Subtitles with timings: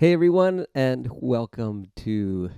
[0.00, 2.48] Hey everyone, and welcome to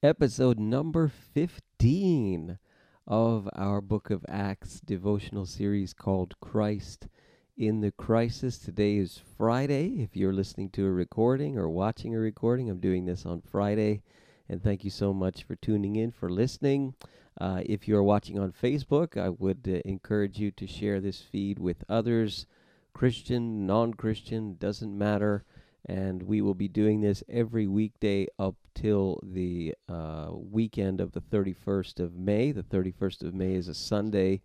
[0.00, 2.56] episode number 15
[3.04, 7.08] of our Book of Acts devotional series called Christ
[7.56, 8.58] in the Crisis.
[8.58, 10.04] Today is Friday.
[10.04, 14.02] If you're listening to a recording or watching a recording, I'm doing this on Friday.
[14.48, 16.94] And thank you so much for tuning in, for listening.
[17.40, 21.58] Uh, if you're watching on Facebook, I would uh, encourage you to share this feed
[21.58, 22.46] with others,
[22.94, 25.44] Christian, non Christian, doesn't matter
[25.88, 31.20] and we will be doing this every weekday up till the uh, weekend of the
[31.22, 32.52] 31st of May.
[32.52, 34.42] The 31st of May is a Sunday,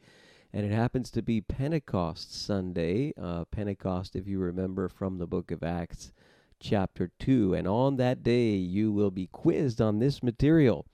[0.54, 3.14] and it happens to be Pentecost Sunday.
[3.22, 6.14] Uh, Pentecost, if you remember from the book of Acts,
[6.62, 7.54] chapter 2.
[7.54, 10.86] And on that day, you will be quizzed on this material.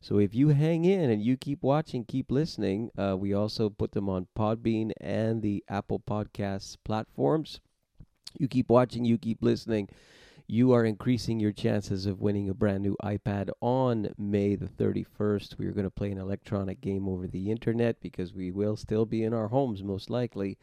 [0.00, 3.92] So if you hang in and you keep watching, keep listening, uh, we also put
[3.92, 7.60] them on Podbean and the Apple Podcasts platforms.
[8.36, 9.88] You keep watching, you keep listening.
[10.46, 15.58] You are increasing your chances of winning a brand new iPad on May the 31st.
[15.58, 19.04] We are going to play an electronic game over the internet because we will still
[19.04, 20.56] be in our homes, most likely,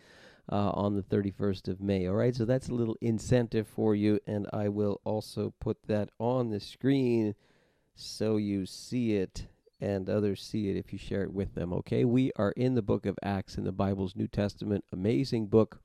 [0.51, 2.07] uh, on the 31st of May.
[2.07, 6.09] All right, so that's a little incentive for you, and I will also put that
[6.19, 7.35] on the screen
[7.95, 9.47] so you see it
[9.79, 11.73] and others see it if you share it with them.
[11.73, 14.83] Okay, we are in the book of Acts in the Bible's New Testament.
[14.91, 15.79] Amazing book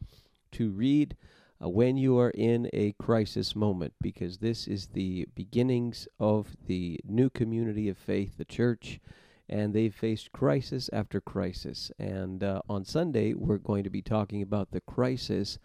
[0.53, 1.17] to read
[1.63, 6.99] uh, when you are in a crisis moment, because this is the beginnings of the
[7.05, 9.01] new community of faith, the church,
[9.49, 11.91] and they've faced crisis after crisis.
[11.99, 15.59] And uh, on Sunday, we're going to be talking about the crisis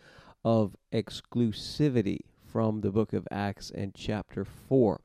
[0.43, 5.01] of exclusivity from the book of Acts and chapter 4.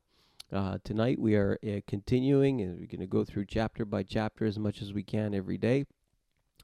[0.53, 4.45] Uh, tonight we are uh, continuing and we're going to go through chapter by chapter
[4.45, 5.85] as much as we can every day.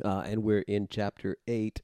[0.04, 1.80] Uh, and we're in chapter 8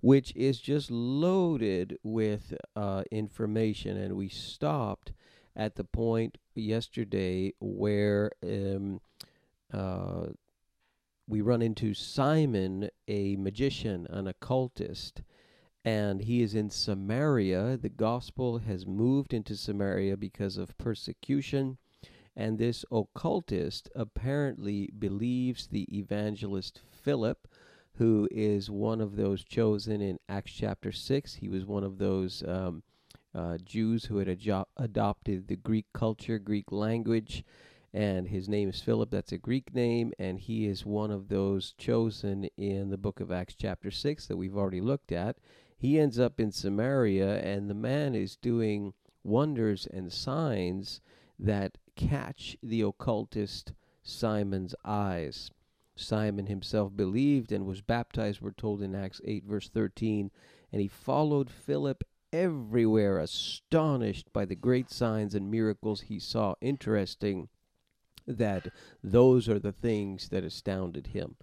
[0.00, 3.96] which is just loaded with uh, information.
[3.96, 5.12] And we stopped
[5.56, 9.00] at the point yesterday where um,
[9.72, 10.26] uh,
[11.26, 15.22] we run into Simon, a magician, an occultist,
[15.84, 17.76] and he is in Samaria.
[17.76, 21.78] The gospel has moved into Samaria because of persecution.
[22.36, 27.48] And this occultist apparently believes the evangelist Philip
[27.98, 31.34] who is one of those chosen in Acts chapter 6.
[31.34, 32.84] He was one of those um,
[33.34, 34.28] uh, Jews who had
[34.76, 37.44] adopted the Greek culture, Greek language,
[37.92, 39.10] and his name is Philip.
[39.10, 43.32] That's a Greek name, and he is one of those chosen in the book of
[43.32, 45.38] Acts chapter 6 that we've already looked at.
[45.76, 48.94] He ends up in Samaria, and the man is doing
[49.24, 51.00] wonders and signs
[51.36, 53.72] that catch the occultist
[54.02, 55.50] Simon's eyes.
[56.00, 60.30] Simon himself believed and was baptized, we're told in Acts 8, verse 13.
[60.72, 66.54] And he followed Philip everywhere, astonished by the great signs and miracles he saw.
[66.60, 67.48] Interesting
[68.26, 68.68] that
[69.02, 71.36] those are the things that astounded him.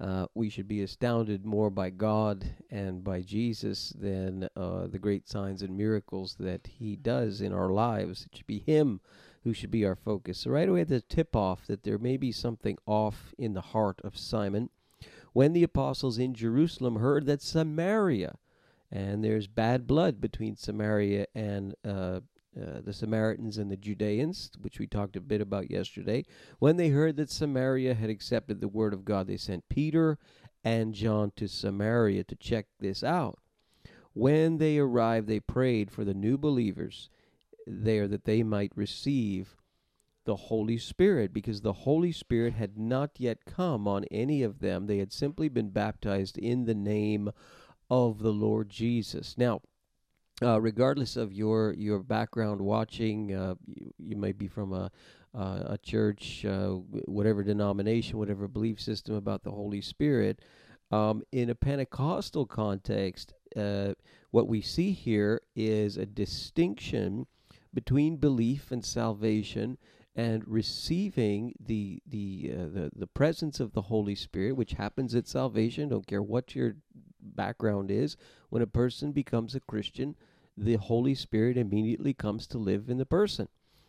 [0.00, 5.28] Uh, we should be astounded more by God and by Jesus than uh, the great
[5.28, 8.26] signs and miracles that He does in our lives.
[8.26, 9.00] It should be Him
[9.44, 10.40] who should be our focus.
[10.40, 14.00] So, right away, the tip off that there may be something off in the heart
[14.02, 14.70] of Simon
[15.32, 18.36] when the apostles in Jerusalem heard that Samaria,
[18.90, 22.20] and there's bad blood between Samaria and uh,
[22.56, 26.24] uh, the Samaritans and the Judeans, which we talked a bit about yesterday.
[26.60, 30.18] When they heard that Samaria had accepted the word of God, they sent Peter
[30.62, 33.40] and John to Samaria to check this out.
[34.12, 37.10] When they arrived, they prayed for the new believers
[37.66, 39.56] there that they might receive
[40.24, 44.86] the Holy Spirit because the Holy Spirit had not yet come on any of them.
[44.86, 47.30] They had simply been baptized in the name
[47.90, 49.36] of the Lord Jesus.
[49.36, 49.60] Now,
[50.42, 54.90] uh, regardless of your your background watching, uh, you, you may be from a
[55.34, 56.68] uh, a church, uh,
[57.06, 60.40] whatever denomination, whatever belief system about the Holy Spirit.
[60.90, 63.94] Um, in a Pentecostal context, uh,
[64.30, 67.26] what we see here is a distinction
[67.74, 69.76] between belief and salvation
[70.16, 75.26] and receiving the the uh, the the presence of the Holy Spirit, which happens at
[75.26, 75.88] salvation.
[75.88, 76.76] Don't care what your
[77.20, 78.16] background is.
[78.48, 80.14] When a person becomes a Christian,
[80.56, 83.48] the Holy Spirit immediately comes to live in the person.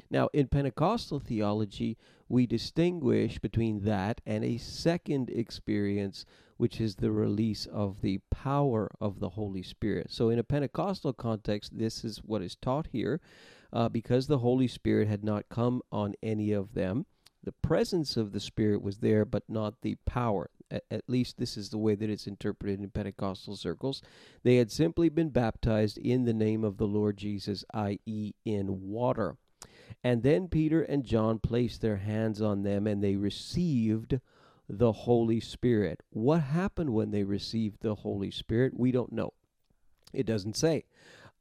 [0.10, 1.98] Now, in Pentecostal theology,
[2.30, 6.26] we distinguish between that and a second experience,
[6.58, 10.08] which is the release of the power of the Holy Spirit.
[10.12, 13.20] So, in a Pentecostal context, this is what is taught here
[13.76, 17.06] uh, because the Holy Spirit had not come on any of them.
[17.44, 20.50] The presence of the Spirit was there, but not the power.
[20.72, 24.02] At, at least this is the way that it's interpreted in Pentecostal circles.
[24.44, 29.36] They had simply been baptized in the name of the Lord Jesus, i.e., in water.
[30.04, 34.20] And then Peter and John placed their hands on them and they received
[34.70, 36.02] the Holy Spirit.
[36.12, 38.80] What happened when they received the Holy Spirit?
[38.80, 39.34] We don't know.
[40.14, 40.86] It doesn't say.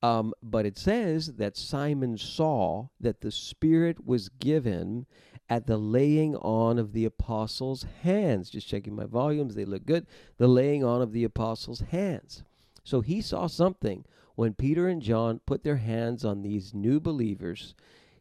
[0.02, 5.06] Um, but it says that Simon saw that the Spirit was given
[5.49, 8.50] at the laying on of the apostles' hands.
[8.50, 10.06] Just checking my volumes, they look good.
[10.37, 12.43] The laying on of the apostles' hands.
[12.82, 14.05] So he saw something
[14.35, 17.75] when Peter and John put their hands on these new believers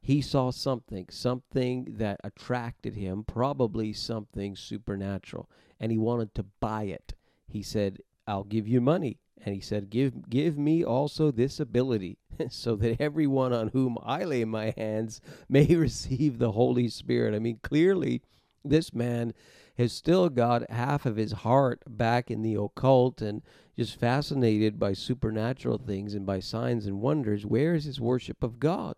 [0.04, 5.50] he saw something, something that attracted him, probably something supernatural,
[5.80, 7.14] and he wanted to buy it.
[7.48, 9.20] He said, I'll give you money.
[9.46, 12.18] And he said, Give give me also this ability,
[12.50, 17.36] so that everyone on whom I lay my hands may receive the Holy Spirit.
[17.36, 18.22] I mean, clearly
[18.64, 19.34] this man
[19.78, 23.42] has still got half of his heart back in the occult and
[23.76, 27.46] just fascinated by supernatural things and by signs and wonders.
[27.46, 28.96] Where is his worship of God?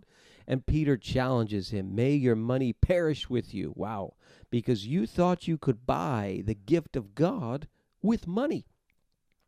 [0.47, 3.73] And Peter challenges him, May your money perish with you.
[3.75, 4.13] Wow.
[4.51, 7.67] Because you thought you could buy the gift of God
[8.01, 8.67] with money.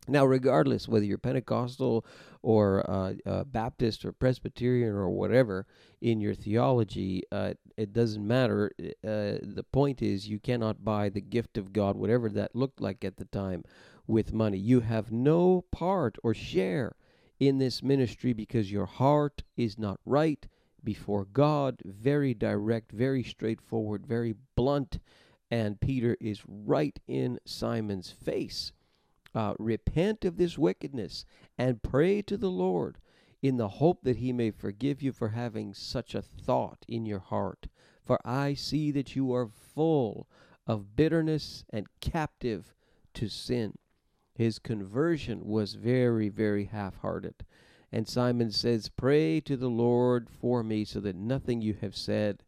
[0.07, 2.06] Now, regardless whether you're Pentecostal
[2.42, 5.65] or uh, uh, Baptist or Presbyterian or whatever
[6.01, 8.71] in your theology, uh, it doesn't matter.
[8.80, 13.04] Uh, the point is, you cannot buy the gift of God, whatever that looked like
[13.04, 13.63] at the time,
[14.07, 14.57] with money.
[14.57, 16.95] You have no part or share
[17.39, 20.48] in this ministry because your heart is not right
[20.83, 25.00] before God, very direct, very straightforward, very blunt.
[25.51, 28.71] And Peter is right in Simon's face.
[29.38, 31.24] Uh, repent of this wickedness
[31.60, 32.98] and pray to the Lord
[33.39, 37.19] in the hope that he may forgive you for having such a thought in your
[37.19, 37.68] heart.
[38.04, 40.28] For I see that you are full
[40.66, 42.74] of bitterness and captive
[43.13, 43.75] to sin.
[44.34, 47.45] His conversion was very, very half hearted.
[47.92, 52.42] And Simon says, Pray to the Lord for me so that nothing you have said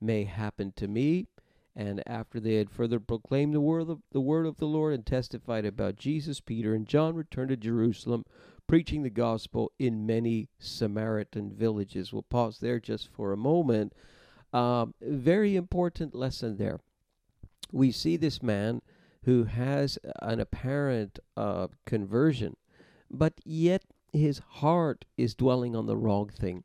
[0.00, 1.28] may happen to me.
[1.74, 5.06] And after they had further proclaimed the word of the word of the Lord and
[5.06, 8.26] testified about Jesus, Peter and John returned to Jerusalem,
[8.66, 12.12] preaching the gospel in many Samaritan villages.
[12.12, 13.94] We'll pause there just for a moment.
[14.52, 16.80] Um, very important lesson there.
[17.72, 18.82] We see this man
[19.24, 22.56] who has an apparent uh, conversion,
[23.10, 26.64] but yet his heart is dwelling on the wrong thing.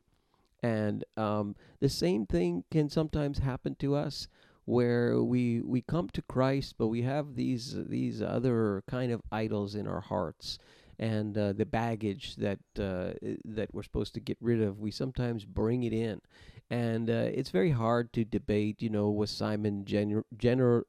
[0.62, 4.28] And um, the same thing can sometimes happen to us
[4.68, 9.74] where we we come to Christ, but we have these these other kind of idols
[9.74, 10.58] in our hearts,
[10.98, 13.12] and uh, the baggage that uh,
[13.44, 14.80] that we're supposed to get rid of.
[14.80, 16.20] We sometimes bring it in,
[16.70, 18.82] and uh, it's very hard to debate.
[18.82, 20.82] You know, was Simon gener- gener-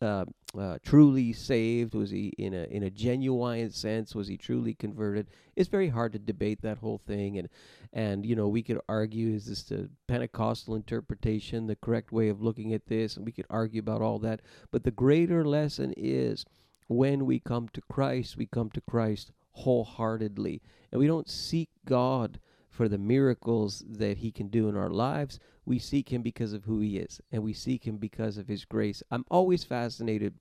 [0.00, 0.24] uh,
[0.58, 1.94] uh, truly saved?
[1.94, 4.14] Was he in a in a genuine sense?
[4.14, 5.28] Was he truly converted?
[5.56, 7.48] It's very hard to debate that whole thing, and
[7.92, 12.40] and you know we could argue is this the Pentecostal interpretation, the correct way of
[12.40, 14.40] looking at this, and we could argue about all that.
[14.70, 16.46] But the greater lesson is
[16.88, 22.40] when we come to Christ, we come to Christ wholeheartedly, and we don't seek God
[22.68, 25.38] for the miracles that he can do in our lives.
[25.64, 28.64] We seek him because of who he is, and we seek him because of his
[28.64, 29.02] grace.
[29.10, 30.34] I'm always fascinated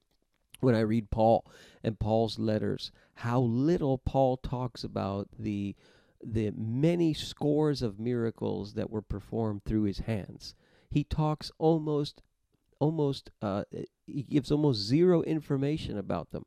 [0.60, 1.46] when I read Paul
[1.84, 5.76] and Paul's letters, how little Paul talks about the
[6.22, 10.54] the many scores of miracles that were performed through his hands.
[10.90, 12.22] He talks almost
[12.80, 13.64] almost uh,
[14.06, 16.46] he gives almost zero information about them.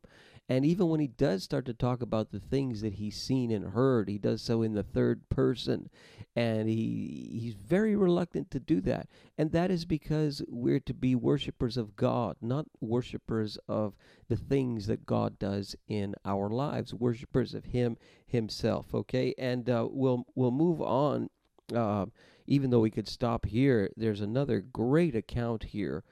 [0.48, 3.72] And even when he does start to talk about the things that he's seen and
[3.72, 5.88] heard, he does so in the third person.
[6.34, 9.08] And he he's very reluctant to do that.
[9.38, 13.94] And that is because we're to be worshipers of God, not worshipers of
[14.28, 17.96] the things that God does in our lives, worshipers of him
[18.26, 19.34] himself, okay?
[19.38, 21.30] And uh, we'll we'll move on
[21.74, 22.06] uh,
[22.46, 26.02] even though we could stop here, there's another great account here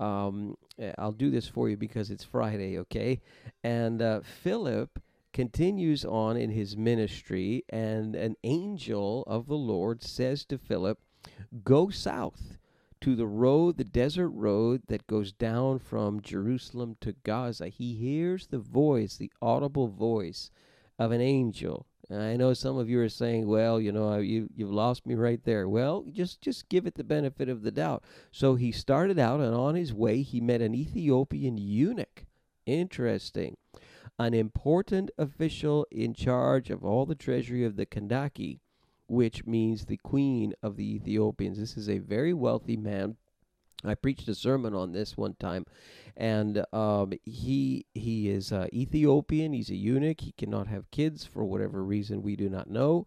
[0.00, 3.20] um, eh, I'll do this for you because it's Friday, okay?
[3.62, 5.00] And uh, Philip
[5.32, 10.98] continues on in his ministry, and an angel of the Lord says to Philip,
[11.62, 12.56] Go south
[13.02, 17.68] to the road, the desert road that goes down from Jerusalem to Gaza.
[17.68, 20.50] He hears the voice, the audible voice
[20.98, 24.72] of an angel I know some of you are saying, "Well, you know, you you've
[24.72, 28.02] lost me right there." Well, just just give it the benefit of the doubt.
[28.32, 32.26] So he started out, and on his way, he met an Ethiopian eunuch.
[32.66, 33.56] Interesting,
[34.18, 38.60] an important official in charge of all the treasury of the Kandake,
[39.06, 41.58] which means the queen of the Ethiopians.
[41.58, 43.16] This is a very wealthy man
[43.84, 45.64] I preached a sermon on this one time,
[46.16, 49.52] and um, he he is uh, Ethiopian.
[49.52, 50.20] He's a eunuch.
[50.20, 53.06] He cannot have kids for whatever reason we do not know,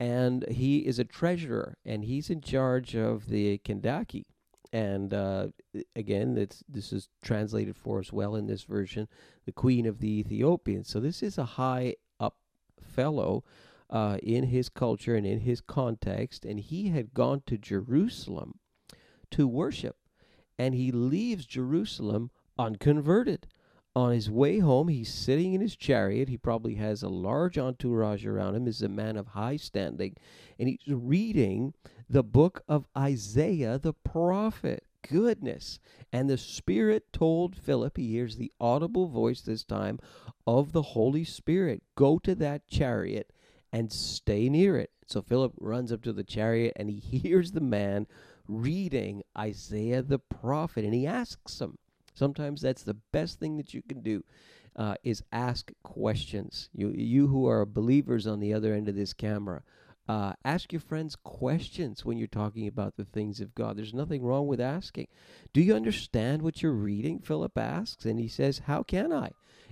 [0.00, 4.24] and he is a treasurer, and he's in charge of the Kandake.
[4.72, 5.48] And uh,
[5.94, 9.08] again, it's, this is translated for us well in this version,
[9.44, 10.88] the Queen of the Ethiopians.
[10.88, 12.36] So this is a high up
[12.82, 13.44] fellow
[13.88, 18.58] uh, in his culture and in his context, and he had gone to Jerusalem
[19.30, 19.96] to worship
[20.58, 23.46] and he leaves Jerusalem unconverted.
[23.94, 26.28] On his way home, he's sitting in his chariot.
[26.28, 28.66] He probably has a large entourage around him.
[28.66, 30.16] He's a man of high standing,
[30.58, 31.72] and he's reading
[32.08, 34.84] the book of Isaiah the prophet.
[35.08, 35.78] Goodness.
[36.12, 39.98] And the Spirit told Philip, he hears the audible voice this time
[40.46, 43.32] of the Holy Spirit go to that chariot
[43.72, 44.90] and stay near it.
[45.06, 48.06] So Philip runs up to the chariot and he hears the man
[48.48, 51.78] reading Isaiah the prophet, and he asks him.
[52.14, 54.24] Sometimes that's the best thing that you can do.
[54.74, 56.68] Uh, is ask questions.
[56.74, 59.62] You you who are believers on the other end of this camera,
[60.06, 63.78] uh, ask your friends questions when you're talking about the things of God.
[63.78, 65.08] There's nothing wrong with asking.
[65.54, 67.20] Do you understand what you're reading?
[67.20, 69.30] Philip asks, and he says, "How can I,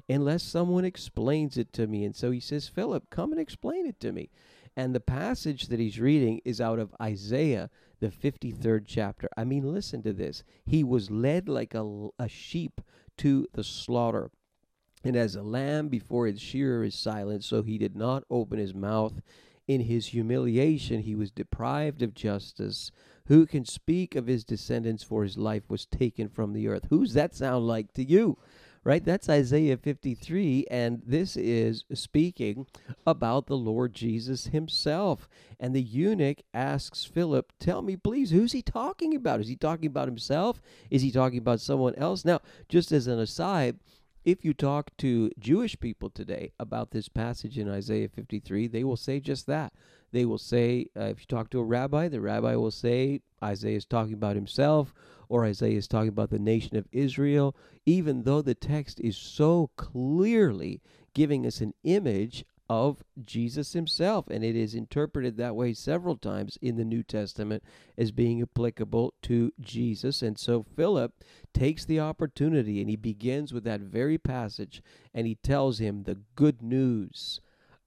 [0.08, 4.00] unless someone explains it to me?" And so he says, "Philip, come and explain it
[4.00, 4.30] to me."
[4.76, 7.70] And the passage that he's reading is out of Isaiah
[8.04, 9.28] the 53rd chapter.
[9.34, 10.44] I mean, listen to this.
[10.66, 12.82] He was led like a, a sheep
[13.18, 14.30] to the slaughter.
[15.02, 18.74] And as a lamb before its shearer is silent, so he did not open his
[18.74, 19.22] mouth.
[19.66, 22.90] In his humiliation, he was deprived of justice.
[23.26, 26.88] Who can speak of his descendants, for his life was taken from the earth?
[26.90, 28.36] Who's that sound like to you?
[28.84, 29.02] Right?
[29.02, 32.66] That's Isaiah 53, and this is speaking
[33.06, 35.28] about the Lord Jesus himself.
[35.58, 39.40] And the eunuch asks Philip, Tell me, please, who's he talking about?
[39.40, 40.60] Is he talking about himself?
[40.90, 42.24] Is he talking about someone else?
[42.24, 43.78] Now, just as an aside,
[44.24, 48.96] if you talk to Jewish people today about this passage in Isaiah 53, they will
[48.96, 49.72] say just that.
[50.12, 53.76] They will say, uh, if you talk to a rabbi, the rabbi will say Isaiah
[53.76, 54.94] is talking about himself,
[55.28, 59.70] or Isaiah is talking about the nation of Israel, even though the text is so
[59.76, 60.82] clearly
[61.14, 64.28] giving us an image of Jesus himself.
[64.28, 67.62] And it is interpreted that way several times in the New Testament
[67.98, 70.22] as being applicable to Jesus.
[70.22, 71.12] And so Philip
[71.52, 76.18] takes the opportunity and he begins with that very passage and he tells him the
[76.34, 77.40] good news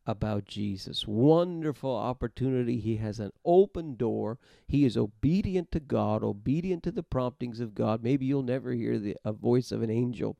[0.07, 1.05] about Jesus.
[1.05, 2.79] Wonderful opportunity.
[2.79, 4.39] He has an open door.
[4.67, 8.01] He is obedient to God, obedient to the promptings of God.
[8.01, 10.37] Maybe you'll never hear the a voice of an angel.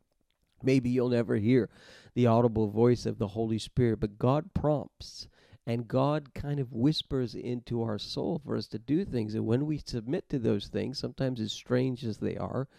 [0.63, 1.69] Maybe you'll never hear
[2.15, 5.27] the audible voice of the Holy Spirit, but God prompts
[5.67, 9.36] and God kind of whispers into our soul for us to do things.
[9.36, 12.69] And when we submit to those things, sometimes as strange as they are,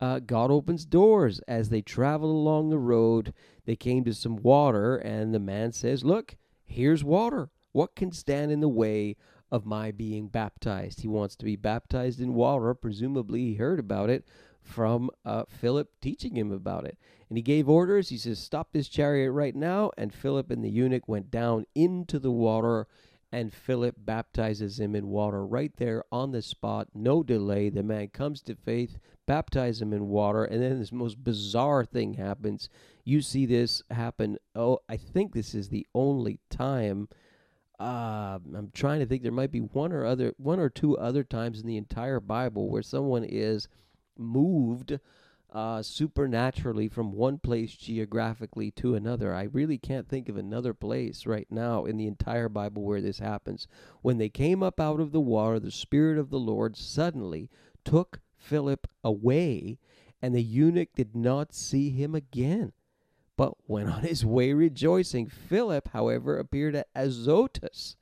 [0.00, 1.40] uh, God opens doors.
[1.48, 3.32] As they travel along the road,
[3.64, 7.50] they came to some water, and the man says, Look, here's water.
[7.72, 9.16] What can stand in the way
[9.50, 11.00] of my being baptized?
[11.00, 12.74] He wants to be baptized in water.
[12.74, 14.26] Presumably, he heard about it
[14.62, 16.98] from uh, Philip teaching him about it.
[17.28, 18.08] And he gave orders.
[18.08, 19.90] He says, Stop this chariot right now.
[19.96, 22.86] And Philip and the eunuch went down into the water,
[23.32, 26.88] and Philip baptizes him in water right there on the spot.
[26.94, 27.68] No delay.
[27.68, 32.14] The man comes to faith, baptize him in water, and then this most bizarre thing
[32.14, 32.68] happens.
[33.04, 34.38] You see this happen.
[34.54, 37.08] Oh, I think this is the only time.
[37.78, 39.22] Uh, I'm trying to think.
[39.22, 42.70] There might be one or other, one or two other times in the entire Bible
[42.70, 43.68] where someone is
[44.16, 44.98] moved
[45.52, 49.34] uh, supernaturally from one place geographically to another.
[49.34, 53.20] I really can't think of another place right now in the entire Bible where this
[53.20, 53.66] happens.
[54.02, 57.48] When they came up out of the water, the Spirit of the Lord suddenly
[57.84, 59.78] took Philip away,
[60.22, 62.72] and the eunuch did not see him again,
[63.36, 65.26] but went on his way rejoicing.
[65.28, 67.96] Philip, however, appeared at Azotus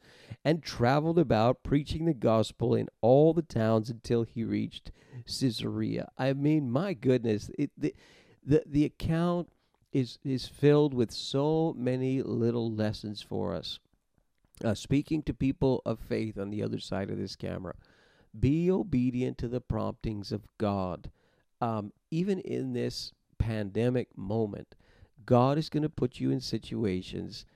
[0.44, 4.92] and traveled about preaching the gospel in all the towns until he reached
[5.26, 6.10] Caesarea.
[6.18, 7.94] I mean, my goodness, it, the,
[8.44, 9.48] the the account
[9.92, 13.78] is is filled with so many little lessons for us.
[14.64, 17.74] Uh, speaking to people of faith on the other side of this camera,
[18.38, 21.10] be obedient to the promptings of God.
[21.60, 24.74] Um, even in this pandemic moment,
[25.24, 27.46] God is going to put you in situations.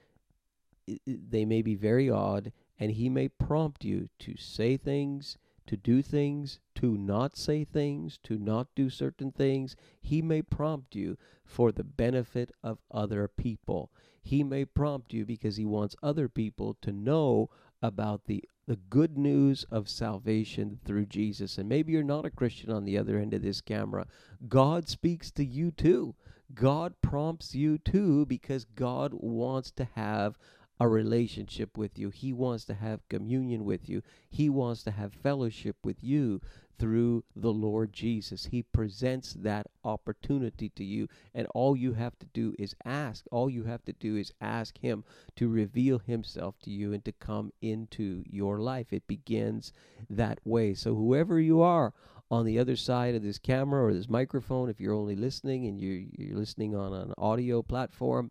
[1.07, 6.01] They may be very odd, and He may prompt you to say things, to do
[6.01, 9.77] things, to not say things, to not do certain things.
[10.01, 13.91] He may prompt you for the benefit of other people.
[14.23, 17.51] He may prompt you because He wants other people to know
[17.83, 21.57] about the the good news of salvation through Jesus.
[21.57, 24.07] And maybe you're not a Christian on the other end of this camera.
[24.47, 26.15] God speaks to you too.
[26.53, 30.37] God prompts you too because God wants to have
[30.81, 32.11] a relationship with you.
[32.11, 34.03] He wants to have communion with you.
[34.29, 36.41] He wants to have fellowship with you
[36.79, 38.47] through the Lord Jesus.
[38.47, 43.25] He presents that opportunity to you, and all you have to do is ask.
[43.33, 45.05] All you have to do is ask Him
[45.37, 48.93] to reveal Himself to you and to come into your life.
[48.93, 49.73] It begins
[50.09, 50.75] that way.
[50.75, 51.93] So, whoever you are,
[52.31, 55.81] on the other side of this camera or this microphone, if you're only listening and
[55.81, 58.31] you're, you're listening on an audio platform,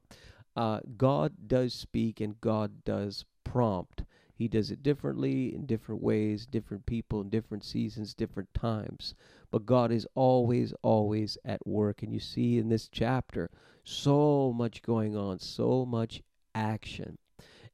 [0.57, 4.03] uh, God does speak and God does prompt.
[4.33, 9.13] He does it differently in different ways, different people in different seasons, different times.
[9.51, 12.01] But God is always, always at work.
[12.01, 13.51] And you see in this chapter
[13.83, 16.21] so much going on, so much
[16.55, 17.19] action.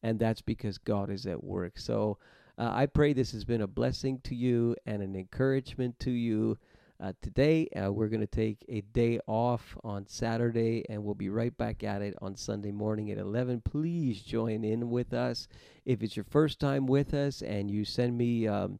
[0.03, 1.79] And that's because God is at work.
[1.79, 2.17] So
[2.57, 6.57] uh, I pray this has been a blessing to you and an encouragement to you.
[6.99, 11.29] Uh, today, uh, we're going to take a day off on Saturday, and we'll be
[11.29, 13.61] right back at it on Sunday morning at 11.
[13.61, 15.47] Please join in with us.
[15.85, 18.79] If it's your first time with us and you send me um,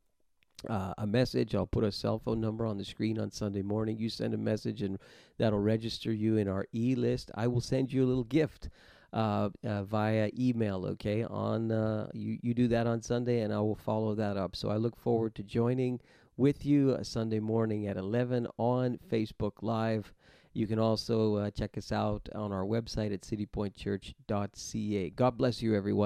[0.70, 3.98] uh, a message, I'll put a cell phone number on the screen on Sunday morning.
[3.98, 5.00] You send a message, and
[5.38, 7.32] that'll register you in our e list.
[7.36, 8.70] I will send you a little gift.
[9.12, 10.88] Uh, uh, via email.
[10.88, 14.56] Okay, on uh, you you do that on Sunday, and I will follow that up.
[14.56, 16.00] So I look forward to joining
[16.38, 20.14] with you a Sunday morning at 11 on Facebook Live.
[20.54, 25.10] You can also uh, check us out on our website at citypointchurch.ca.
[25.12, 26.02] God bless you, everyone.